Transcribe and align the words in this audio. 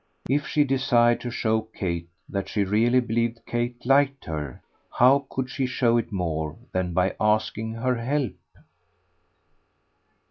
If 0.27 0.47
she 0.47 0.63
desired 0.63 1.21
to 1.21 1.29
show 1.29 1.61
Kate 1.61 2.09
that 2.27 2.49
she 2.49 2.63
really 2.63 2.99
believed 3.01 3.45
Kate 3.45 3.85
liked 3.85 4.25
her, 4.25 4.59
how 4.89 5.27
could 5.29 5.47
she 5.47 5.67
show 5.67 5.97
it 5.99 6.11
more 6.11 6.57
than 6.71 6.91
by 6.91 7.13
asking 7.21 7.73
her 7.75 7.97
help? 7.97 8.33